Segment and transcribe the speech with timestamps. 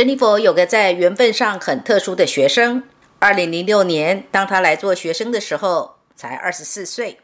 [0.00, 2.84] 珍妮佛有个在缘分上很特殊的学生。
[3.18, 7.18] 二零零六年，当他来做学生的时候，才二十四岁。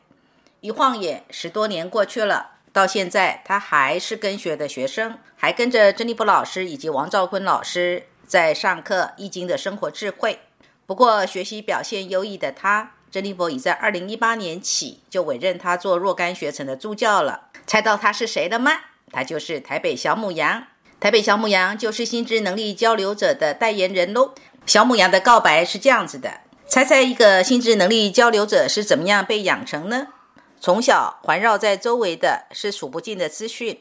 [0.61, 10.41] 一晃眼，十多年过去了，到现在他还是跟学的学生，还跟着珍妮佛老师以及王兆坤老师在上课《易经》的生活智慧。
[10.85, 17.49] 不过，学习表现优异的他，珍妮佛已在二零一八年起就委任他做若干学程的助教了。
[17.67, 18.73] 猜到他是谁了吗？
[19.11, 20.65] 他就是台北小母羊。
[20.99, 24.33] 台北小母羊就是心智能力交流者的代言人喽。
[24.65, 30.09] 小母羊的告白是这样子的：猜猜一个心智能力交流者是怎么样被养成呢？
[30.59, 33.81] 从小环绕在周围的是数不尽的资讯，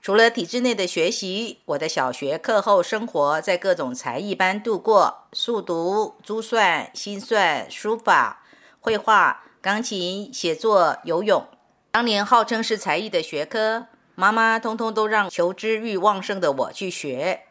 [0.00, 8.42] 除了体制内的学习，我的小学课后生活在各种才艺班度过，速读、珠算、心算、书法、
[8.80, 11.46] 绘画、钢琴、写作、游泳。
[11.92, 13.86] 当年号称是才艺的学科，
[14.18, 17.42] 妈妈通通都让求知欲旺盛的我去学。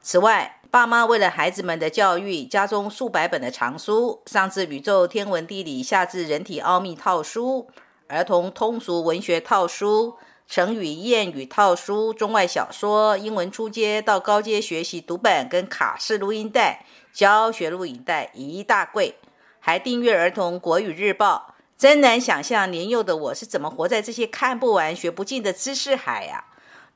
[0.00, 7.68] 此外，爸妈为了孩子们的教育，家中数百本的藏书，上至宇宙天文地理，下至人体奥秘套书，
[8.06, 10.14] 儿童通俗文学套书，
[10.46, 19.16] 成语谚语套书，中外小说，英文初阶到高阶学习读本跟卡式录音带，教学录影带一大柜，
[19.58, 21.56] 还订阅儿童国语日报。
[21.82, 26.44] 真难想象年幼的我是怎么活在这些看不完、学不尽的知识海呀！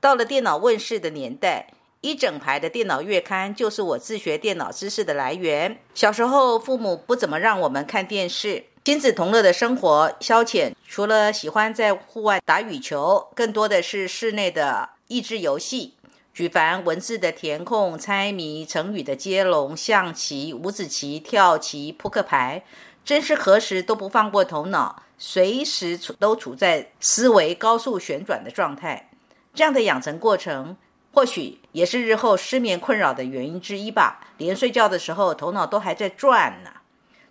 [0.01, 1.67] 到了电脑问世的年代。
[2.03, 5.77] 一整排的电脑月刊就是我自学电脑知识的来源。
[5.93, 15.95] 小时候，父母不怎么让我们看电视，亲子同乐的生活消遣，除了喜欢在户外打羽球，更多的是室内的益智游戏，
[16.33, 22.63] 举凡文字的填空、猜谜、成语的接龙、象棋、五子棋、跳棋、扑克牌，
[23.07, 29.11] 真是何时都不放过头脑，随时处都处在思维高速旋转的状态。
[29.55, 30.77] 这样的养成过程。
[31.13, 34.21] 或许也是日后失眠困扰的原因之一吧。
[34.37, 36.71] 连睡觉的时候，头脑都还在转呢。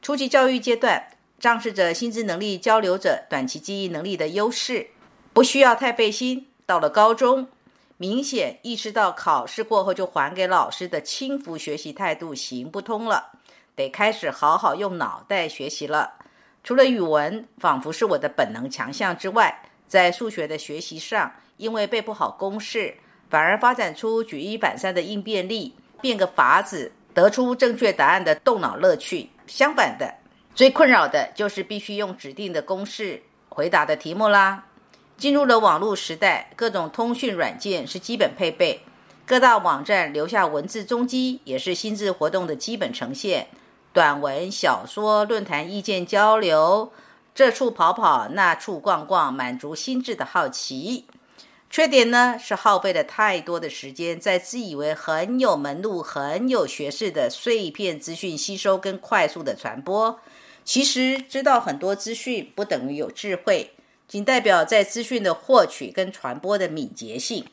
[0.02, 1.10] 初级教育阶段，
[1.40, 4.88] 仗势着心智能力交流者短期记忆能力的优势，
[5.34, 6.48] 不需要太费心。
[6.66, 7.48] 到了高中，
[7.98, 13.34] 明显意识到考试过后就还给老师的轻浮学习态度行不通了，
[13.76, 16.14] 得开始好好用脑袋学习了。
[16.64, 22.96] 除了语文仿佛是我的本能强项之外，在数学的学习上，因为背不好公式。
[23.30, 29.30] 反而发展出举一反三的应变力，变个法子得出正确答案的动脑乐趣。
[29.48, 30.14] 相反的，
[30.54, 34.66] 最困扰的就是必须用指定的公式回答的题目啦。
[35.18, 38.82] 进入了网络时代，各种通讯软件是基本配备，
[39.26, 43.48] 各大网站留下文字踪迹也是心智活动的基本呈现。
[43.96, 46.92] 短文、小说、论坛意见交流，
[47.34, 51.06] 这处跑跑，那处逛逛，满足心智的好奇。
[51.70, 60.20] 缺点呢是耗费了太多的时间在自以为很有门路、很有学识的碎片资讯吸收跟快速的传播。
[60.66, 63.72] 其实知道很多资讯不等于有智慧，
[64.10, 67.46] 仅代表在资讯的获取跟传播的敏捷性。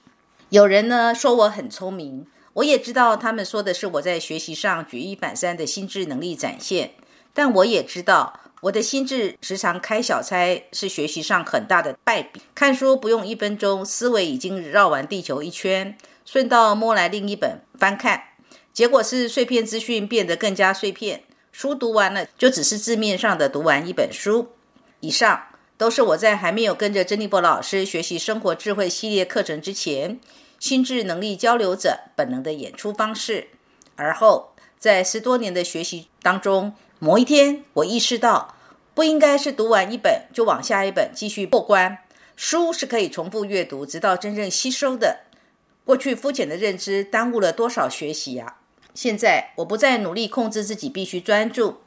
[0.49, 6.93] 有人呢说我很聪明，我也知道他们说的是我在学习上举一反三的心智能力展现，
[7.33, 8.39] 但我也知道。
[8.63, 12.41] 我的心智时常开小差，是学习上很大的败笔。
[12.55, 18.23] 看书不用一分钟，思维已经绕完地球一圈，顺道摸来另一本翻看，
[18.73, 21.25] 结果是碎片资讯变得更加碎片。
[21.51, 24.53] 书读完了，就只是字面上的读完一本书。
[25.01, 25.43] 以上
[25.77, 30.21] 都是我在还没有跟着珍妮波老师学习生活智慧系列课程之前，
[30.63, 33.49] 心智能力交流者本能的演出方式。
[33.97, 36.73] 而后在十多年的学习当中。
[37.01, 38.55] 某一天，我意识到
[38.95, 41.99] 不应该是读完一本就往下一本继续过关。
[42.37, 45.23] 书是可以重复阅读，直到真正吸收的。
[45.85, 48.59] 过去肤浅的认知耽误了多少学习呀！
[48.95, 51.79] 现在我不再努力控制自己，必须专注。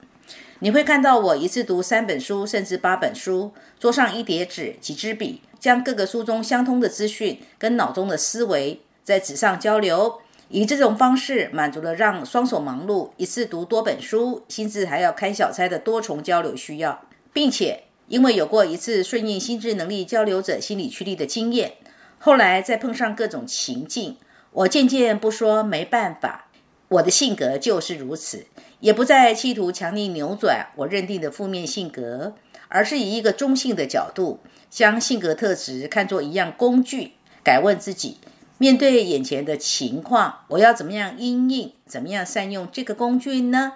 [0.59, 10.21] 你会看到我一次读三本书，甚至八本书，桌上一叠纸、几支笔，将各个书中相通的资讯跟脑中的思维在纸上交流。
[10.47, 17.01] 以这种方式满足了让双手忙碌、一次读多本书、心智还要开小差的多重交流需要，
[17.33, 21.73] 并且因为有过一次顺应心智能力交流者心理驱力的经验，
[22.19, 24.17] 后来再碰上各种情境，
[24.51, 26.47] 我渐渐不说没办法，
[26.89, 28.45] 我的性格就是如此，
[28.79, 32.35] 也不再企图强力扭转我认定的负面性格，
[32.67, 34.39] 而是以一个中性的角度，
[34.69, 37.13] 将性格特质看作一样工具，
[37.43, 38.17] 改问自己。
[38.57, 41.73] 面对眼前的情况，我要怎么样应应？
[41.85, 43.73] 怎么样善用这个工具呢？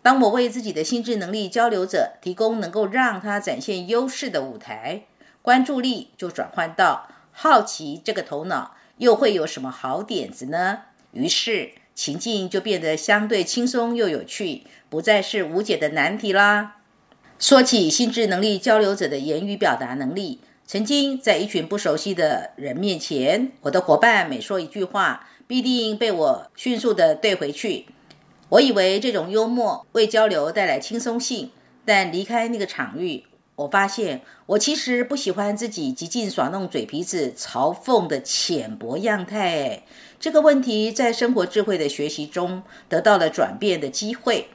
[0.00, 5.02] 当我为自己的心智能力交流者提供能够让他展现优势的舞台，
[5.42, 10.80] 关注力就转换到好奇，这个头脑又会有什么好点子呢？
[11.12, 16.76] 于是情境就变得相对轻松又有趣，不再是无解的难题啦。
[17.38, 27.86] 说起心智能力交流者的言语表达能力，曾经在一群不熟悉的人面前，我的伙伴每说一句话，必定被我迅速的怼回去。
[28.48, 31.50] 我以为这种幽默为交流带来轻松性，
[31.84, 33.24] 但离开那个场域。
[33.54, 39.82] 我发现，我其实不喜欢自己极尽耍弄嘴皮子、嘲讽的浅薄样态。
[40.18, 44.48] 这个问题在生活智慧的学习中得到了转变的机会。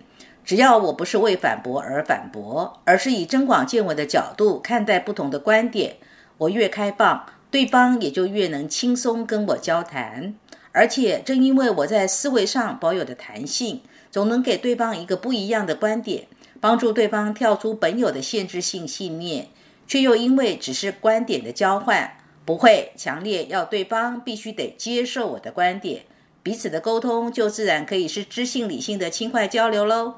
[0.44, 5.98] 只要我不是为反驳而反驳，而是以增广见闻的角度看待不同的观点，
[6.40, 10.34] 我越开放，对方也就越能轻松跟我交谈。
[10.72, 16.28] 而且，正因为我在思维上保有的弹性，总能给对方一个不一样的观点。
[16.60, 19.48] 帮助对方跳出本有的限制性信念，
[19.88, 26.04] 却又因为只是观点的交换，不会强烈要对方必须得接受我的观点，
[26.42, 30.16] 彼此的沟通就自然可以是知性理性的轻快交流喽。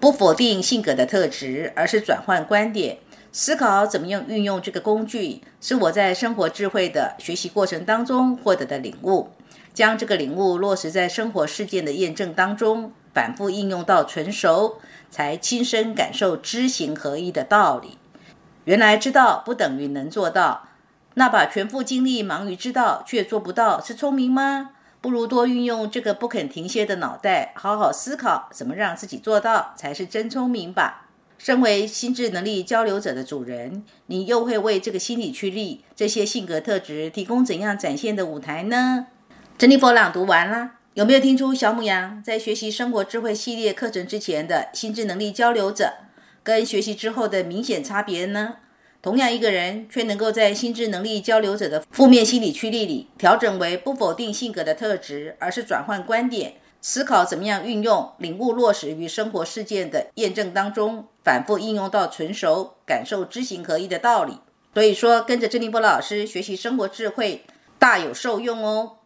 [0.00, 2.98] 不否定性格的特质，而是转换观点，
[3.32, 9.28] 思考怎么样运用这个工具，是我在生活智慧的学习过程当中获得的领悟，
[9.74, 14.80] 将这个领悟落实在生活事件的验证当中，反复应用到纯熟。
[15.10, 17.96] 才亲身感受知行合一的道理。
[18.64, 20.68] 原来知道不等于能做到，
[21.14, 24.72] 那把全副精力忙于知道却做不到，是聪明吗？
[25.00, 31.06] 不如多运用这个不肯停歇的脑袋，好好思考怎么让自己做到，才是真聪明吧。
[31.38, 39.06] 身为心智能力交流者的主人，你又会为这个心理驱力、这些性格特质提供怎样展现的舞台呢？
[39.56, 40.72] 珍妮佛朗读完了。
[40.98, 45.92] 有没有听出小母羊在学习生活智慧系列课程之前的心智能力交流者，
[46.42, 48.56] 跟学习之后的明显差别呢？
[49.00, 64.40] 同样一个人，却能够在心智能力交流者的负面心理驱力里，调整为不否定性格的特质，而是转换观点，思考怎么样运用、领悟、落实于生活事件的验证当中，反复应用到纯熟，感受知行合一的道理。
[64.74, 67.44] 所以说，跟着郑立波老师学习生活智慧，
[67.78, 68.96] 大有受用哦。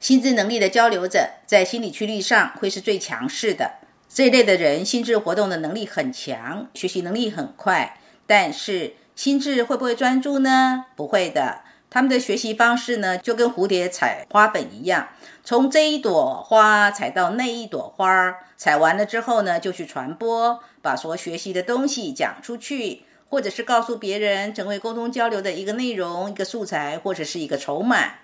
[0.00, 3.72] 心智能力的交流者在心理驱力上会是最强势的。
[4.08, 10.86] 这一类的人心智活动的能力很强，学习能力很快，但是心智会不会专注呢？
[10.96, 11.62] 不会的。
[11.90, 15.08] 他们的学习方式呢，就跟蝴蝶采花粉一样，
[15.42, 28.14] 从这一朵花采到那一朵花，采完了之后呢，就去传播，把所学习的东西讲出去，或者是告诉别人，成为沟通交流的一个内容、一个素材，或者是一个筹码。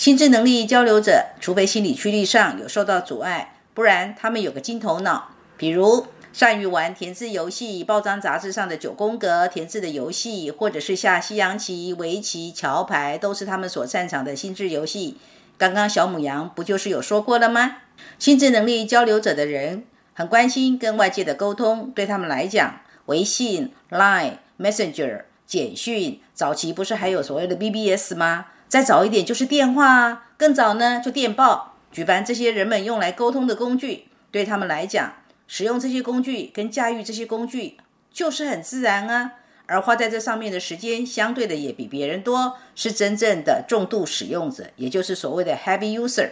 [0.00, 15.18] 心智能力交流者，除非心理驱力上有受到阻碍，不然他们有个金头脑，比如善于玩填字游戏、报章杂志上的九宫格填字的游戏，或者是下西洋棋、围棋、桥牌，都是他们所擅长的心智游戏。
[15.58, 17.76] 刚刚小母羊不就是有说过了吗？
[18.18, 28.46] 心智能力交流者的人很关心跟外界的沟通，对他们来讲，微信、Line、Messenger、简讯，早期不是还有所谓的 BBS 吗？
[28.70, 31.74] 再早一点就是电话，更早呢就电报。
[31.90, 35.12] 举办这些人们用来沟通的工具，对他们来讲，
[35.48, 37.78] 使用这些工具跟驾驭这些工具
[38.12, 39.32] 就是很自然啊。
[39.66, 46.30] 而花在这上面的时间，相对的也比别人多，是真正的重度使用者，也就是所谓的 heavy user。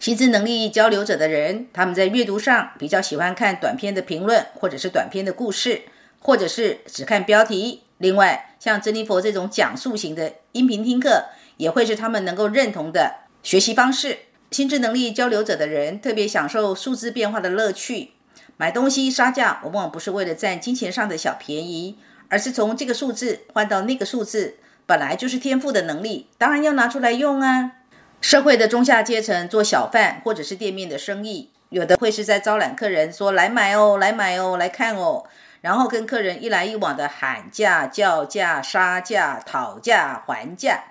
[0.00, 5.82] 心智能力交流者的人，他们在阅读上比较喜欢看短篇的评论，或者是短篇的故事，
[6.18, 7.84] 或者是只看标题。
[7.98, 11.26] 另外，像珍妮佛这种讲述型的音频听课。
[11.58, 14.20] 也会是他们能够认同的学习方式。
[14.50, 18.12] 心智能力交流者的人特别享受数字变化的乐趣。
[18.56, 21.98] 买东西杀价，往往不是为了占金钱上的小便宜，
[22.28, 27.72] 而是从这个数字换到那个数字，本来就是天赋的能力，当然要拿出来用啊。
[28.20, 35.24] 社会的中下阶层做小贩或者是店面的生意，有的会是在招揽客人，说来买哦，来买哦，来看哦，
[35.60, 40.84] 然后跟客人一来一往的喊价、叫价、杀价、讨价还价。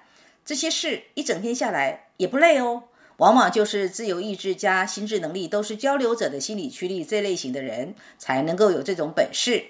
[0.47, 2.83] 这些事一整天下来也不累哦，
[3.17, 9.65] 往往就是自由意志加心智能力都是交流者的心理驱力这类型的人才能够有这种本事。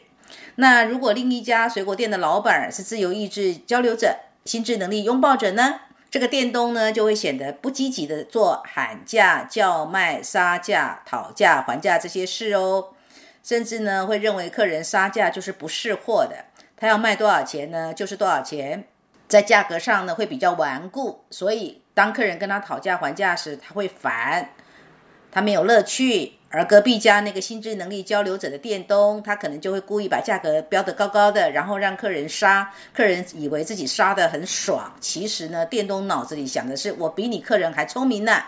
[0.57, 5.79] 那如果另一家水果店的老板是自由意志交流者、心智能力拥抱者呢？
[6.11, 12.89] 这个店东呢就会显得不积极的做喊价、叫卖、杀价、讨价还价这些事哦，
[13.41, 16.45] 甚至呢会认为客人杀价就是不识货的，
[16.77, 18.85] 他要卖多少钱呢就是多少钱。
[19.27, 24.49] 在价格上呢会比较顽固，所以当客人跟他讨价还价时，他会烦，
[25.31, 26.33] 他没有乐趣。
[26.49, 38.41] 而隔壁家那个心智能力交流者的店东，他可能就会故意把价格标得高高的，然后让客人杀，客人以为自己杀得很爽，其实呢，店东脑子里想的是我比你客人还聪明呢。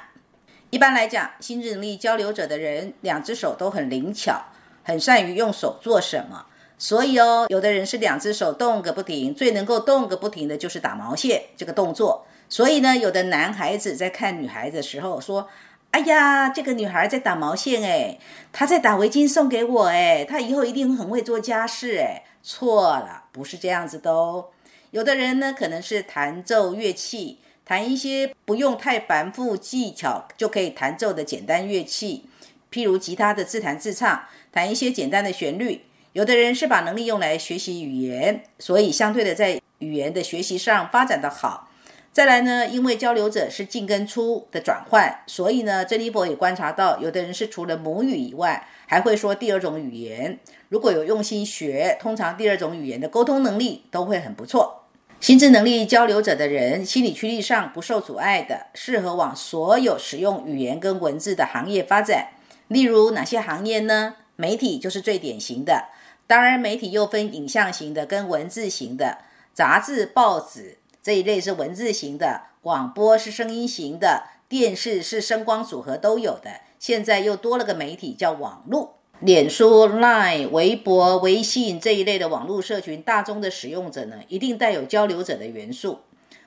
[0.70, 4.46] 一般来讲，心智能力交流者的人，两只手都很灵巧，
[4.86, 6.46] 很善于用手做什么。
[6.80, 12.26] 所以哦，有的人是两只手动个不停，最能够动个不停的就是打毛线这个动作。
[12.48, 15.50] 所以呢，有的男孩子在看女孩子的时候说
[15.92, 18.18] ：“哎呀，这个女孩在打毛线哎，
[18.54, 24.46] 她在打围巾送给我哎，她以后一定很会做家事哎。”错了，不是这样子的哦。
[24.92, 32.24] 有的人呢，可能是弹奏乐器，弹一些不用太繁复技巧就可以弹奏的简单乐器，
[32.72, 35.82] 譬如吉他的自弹自唱，弹一些简单的旋律。
[36.20, 41.70] 有的人是把能力用来学习语言，所以相对的在语言的学习上发展的好。
[42.12, 50.38] 再来呢，因为交流者是进跟出的转换，所以呢，珍妮佛也观察到，有的人是除了母语以外，还会说第二种语言。
[50.68, 54.84] 如果有用心学，通常第二种语言的沟通能力都会很不错。
[55.22, 62.32] 心智能力交流者的人，心理驱力上不受阻碍的，适合往所有使用语言跟文字的行业发展。
[62.68, 64.16] 例如哪些行业呢？
[64.36, 65.90] 媒体就是最典型的。
[66.30, 69.18] 当然，媒体又分影像型的跟文字型的，
[69.52, 76.62] 杂志、报纸这一类是文字型的，广播是声音型的，电视是声光组合都有的。
[76.78, 86.02] 现在又多了个媒体叫网络，脸书、Line、微博、微信这一类的网络社群，大众的使用者呢，一定带有交流者的元素。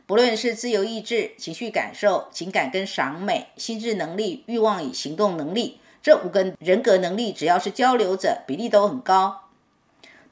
[0.06, 9.41] 不论是自由意志、情绪感受、情感跟赏美、心智能力、欲望与行动能力这五个人格能力，只要是交流者，比例都很高。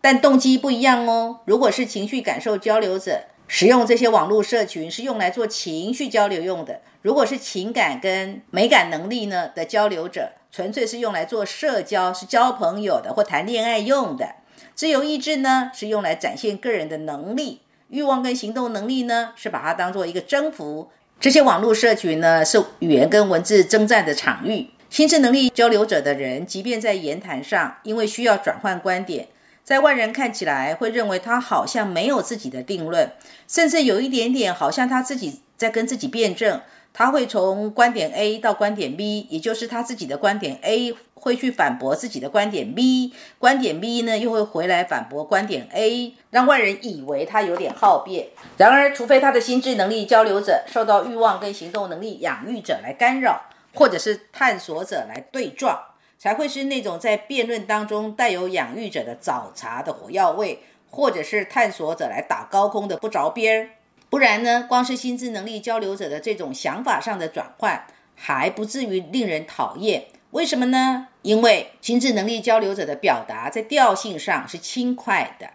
[0.00, 1.40] 但动机不一样哦。
[1.44, 14.36] 如果是情绪感受交流者，使用这些网络社群是用来做情绪交流用的；如果是情感跟美感能力呢的交流者，纯粹是用来做社交，是交朋友的或谈恋爱用的。
[14.74, 20.90] 自由意志呢是用来展现个人的能力，欲望跟行动能力呢是把它当做一个征服。
[21.18, 24.70] 这些网络社群呢是语言跟文字征战的场域。
[24.88, 29.28] 心智能力交流者的人，即便在言谈上，因为需要转换观点。
[29.70, 33.12] 在外人看起来会认为他好像没有自己的定论，
[33.46, 36.60] 甚至有一点点好像他自己在跟自己辩证。
[36.92, 48.26] 他会从观点 A 到观点 B，也就是他自己的观点 A 会去反驳自己的观点 B，观点 B 呢又会回来反驳观点 A，让外人以为他有点好辩。
[48.56, 55.80] 然而，除非他的心智能力交流者受到欲望跟行动能力养育者来干扰，或者是探索者来对撞。
[56.22, 60.58] 才会是那种在辩论当中带有养育者的早茶的火药味，
[60.90, 63.70] 或者是探索者来打高空的不着边儿。
[64.10, 70.08] 不然呢，光是心智能力交流者的这种想法上的转换，还不至于令人讨厌。
[70.32, 71.08] 为什么呢？
[71.22, 75.48] 因为心智能力交流者的表达在调性上是轻快的。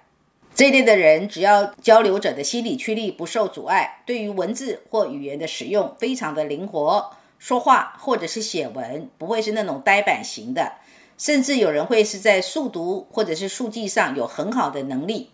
[0.56, 7.12] 这类的人，只要交流者的心理驱力不受阻碍，对于文字或语言的使用非常的灵活。
[7.38, 10.74] 说话或者是写文，不会是那种呆板型的，
[11.18, 15.32] 甚至有人会是在速读或者是速记上有很好的能力。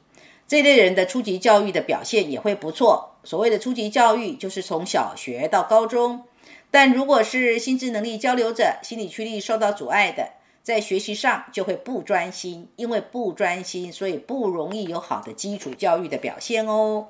[0.47, 3.15] 这类人的初级教育的表现也会不错。
[3.23, 6.23] 所谓的初级教育，就是从小学到高中。
[6.69, 10.31] 但如果是心智能力交流者，心理驱力受到阻碍的，
[10.61, 17.07] 在学习上就会不专心，因为不专心，所以不容易有好的基础教育的表现哦。